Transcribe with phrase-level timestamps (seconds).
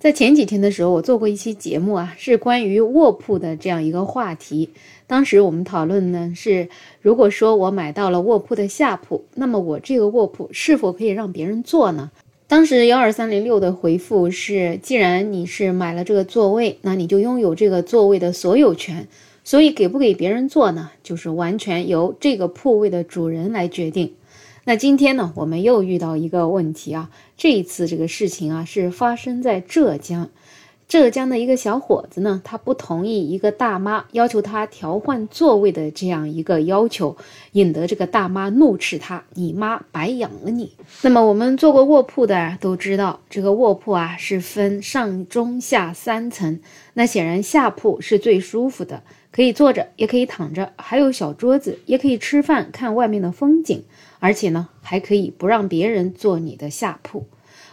[0.00, 4.70] 在前几天的时候，我做过一期节目啊，是关于卧铺的这样一个话题。
[5.06, 6.70] 当时我们讨论呢是，
[7.02, 12.10] 如果说我买到了卧铺的下铺，那么我这个卧铺是否可以让别人坐呢？
[12.46, 19.06] 当时幺二三零六的回复是，既然你是买了这个座位，那你就拥有这个座位的所有权，
[19.44, 24.14] 所以给不给别人坐呢，就是完全由这个铺位的主人来决定。
[24.64, 27.10] 那今天呢，我们又遇到一个问题啊。
[27.36, 30.28] 这一次这个事情啊，是发生在浙江。
[30.90, 37.16] 浙江的一个小伙子呢，他不同意一个大妈要求他调换座位的这样一个要求，
[37.52, 46.58] 引得这个大妈怒斥他：“你妈白养了你。”那么我们做过卧铺的都知道，这个卧铺啊是分上中下三层。
[46.94, 53.84] 那显然下铺是最舒服的，可以坐着，也可以躺着，还有小桌子，也可以吃饭、看外面的风景。
[54.18, 57.26] 而且呢，还可以不让别人坐你的下铺，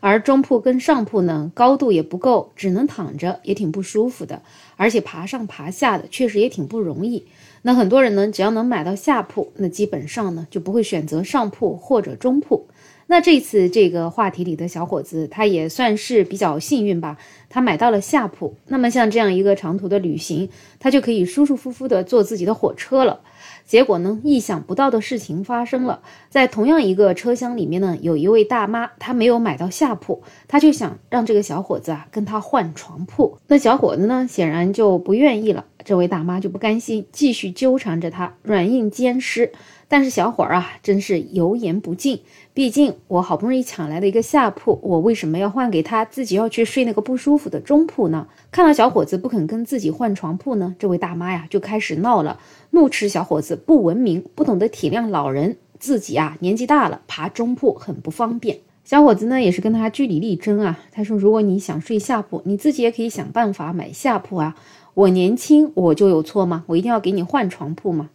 [0.00, 4.42] 而中铺跟上铺呢，高度也不够，只能躺着，也挺不舒服的。
[4.76, 7.26] 而且爬上爬下的确实也挺不容易。
[7.62, 12.66] 那很多人呢，只要能买到下铺，那基本上呢就不会选择上铺或者中铺。
[13.12, 17.18] 那这次这个话题里的小伙子，他也算是比较幸运吧，
[17.50, 18.56] 他买到了下铺。
[18.68, 20.48] 那么像这样一个长途的旅行，
[20.80, 23.20] 他就可以舒舒服服的坐自己的火车了。
[23.66, 26.00] 结果呢，意想不到的事情发生了。
[26.30, 33.36] 在同样一个车厢里面呢，有一位大妈，她没有买到下铺，她就想让这个小伙子啊跟她换床铺。
[33.46, 35.66] 那小伙子呢，显然就不愿意了。
[35.84, 39.52] 这位大妈就不甘心，继续纠缠着他，软硬兼施。
[39.88, 42.20] 但是小伙儿啊，真是油盐不进。
[42.54, 48.26] 毕竟我好不容易抢来的一个下铺，我为什么要换给他，自己要去睡那个不舒服的中铺呢？
[48.50, 58.60] 看到小伙子不肯跟自己换床铺呢，这位大妈呀就开始闹了，怒斥小伙子不文明，不懂得体谅老人，自己啊年纪大了，爬中铺很不方便。
[58.84, 64.56] 小伙子呢也是跟他据理力争啊，他说如果你想睡下铺，你自己也可以想办法买下铺啊。
[64.94, 66.64] 我年轻我就有错吗？
[66.66, 68.10] 我一定要给你换床铺吗？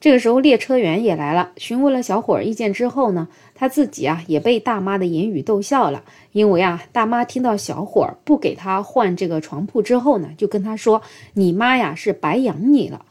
[0.00, 6.04] 这个时候，列车员也来了，询问了小伙儿意见之后呢，他自己啊也被大妈的言语逗笑了。
[6.32, 11.02] 因为啊，大妈听到小伙儿不给他换这个床铺之后呢，就跟他说
[11.34, 13.06] ：“你妈呀是白养你了。”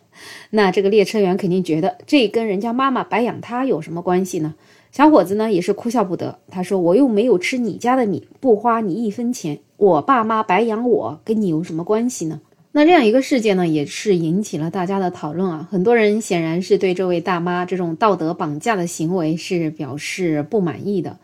[0.51, 4.55] 那这个列车员肯定觉得这跟人家妈妈白养他有什么关系呢？
[4.91, 12.39] 小伙子呢也是哭笑不得，他说：“我又没有吃你家的米，不花你一分钱，我爸妈白养我，跟你有什么关系呢？”
[12.77, 15.67] 那这样一个事件呢，也是引起了大家的讨论啊。
[15.71, 21.17] 很多人显然是对这位大妈这种道德绑架的行为是表示不满意的。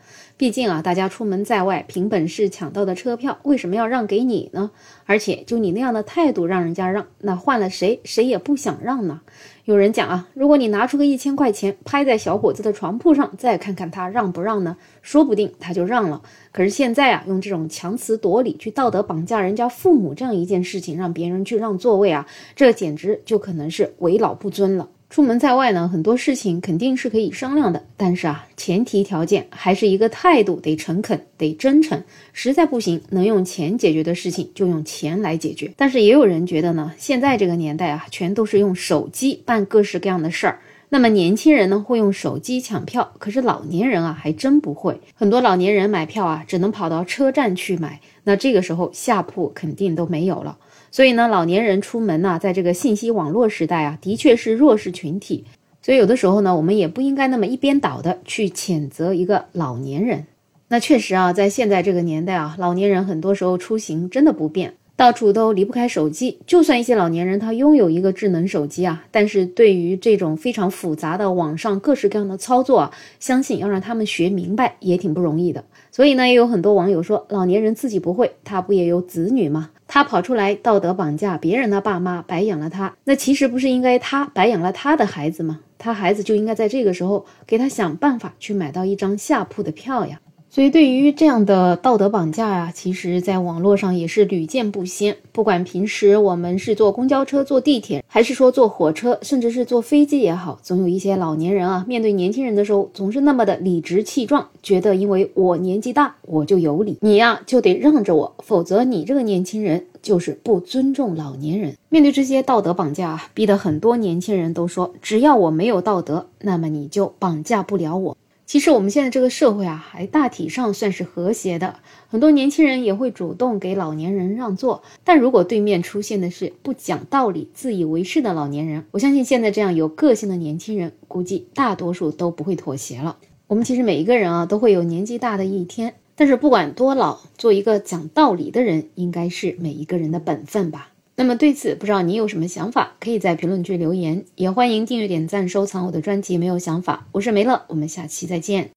[0.43, 4.71] 毕竟啊，大家出门在外，凭本事抢到的车票，为什么要让给你呢？
[5.05, 9.21] 而且就你那样的态度，让人家让，那换了谁，谁也不想让呢。
[9.63, 14.75] 有人讲啊，如果你拿出个一千块钱拍在小伙子的床铺上，再看看他让不让呢？
[15.01, 16.21] 说不定他就让了。
[16.51, 24.89] 可是现在啊，用这种强词夺理去道德绑架人家父母这样一件事情，让别人去让座位啊，这简直就可能是为老不尊了。
[25.13, 32.01] 出门在外呢，很多事情肯定是可以商量的，但是啊，前提条件还是一个态度得诚恳，得真诚。
[32.31, 35.71] 实在不行，能用钱解决的事情就用钱来解决。
[35.77, 40.59] 但是也有人觉得呢，现在这个年代啊，全都是用手机办各式各样的事儿。
[40.89, 44.99] 那么年轻人呢，会用手机抢票，可是老年人啊，还真不会。
[45.13, 50.57] 很多老年人买票啊，只能跑到车站去买，那这个时候下铺肯定都没有了。
[50.93, 55.43] 所以呢，老年人出门呢，在这个信息网络时代啊，的确是弱势群体。
[55.81, 60.27] 所以有的时候呢，我们也不应该那么一边倒的去谴责一个老年人。
[60.67, 66.39] 那确实啊，在现在这个年代啊，老年人很多时候出行真的不便，到处都离不开手机。
[66.45, 75.63] 就算一些老年人他拥有一个智能手机啊，但是对于这种非常复杂的网上各式各样的操作啊，相信要让他们学明白也挺不容易的。
[75.91, 79.71] 所以呢，也有很多网友说，老年人自己不会，他不也有子女吗？
[79.87, 85.59] 他跑出来道德绑架别人的爸妈，白养了他，那其实不是应该他白养了他的孩子吗？
[85.77, 90.19] 他孩子就应该在这个时候给他想办法去买到一张下铺的票呀。
[90.53, 95.17] 所以，对于这样的道德绑架呀，其实，在网络上也是屡见不鲜。
[95.31, 111.75] 不管平时我们是坐公交车、坐地铁，还是说坐火车，甚至是坐飞机也好，总有一些老年人啊，面对年轻人的时候，总是那么的理直气壮，觉得因为我年纪大，我就有理，你呀就得让着我，否则你这个年轻人就是不尊重老年人。
[111.89, 118.15] 面对这些道德绑架啊，逼得很多年轻人都说，只要我没有道德，那么你就绑架不了我。
[118.45, 124.83] 其实我们现在这个社会啊，还大体上算是和谐的，很多年轻人也会主动给老年人让座。
[125.03, 133.17] 但如果对面出现的是不讲道理、自以为是的老年人，我相信现在这样有个性的年轻人，估计大多数都不会妥协了。
[133.47, 135.95] 我们其实每一个人啊，都会有年纪大的一天。
[136.15, 140.92] 但是不管多老，做一个讲道理的人，应该是每一个人的本分吧。
[141.15, 142.93] 那么对此，不知道你有什么想法？
[142.99, 146.39] 可以在评论区留言，也欢迎订阅、点赞、收藏我的专辑。
[146.39, 148.71] 没有想法，我是梅乐，我们下期再见。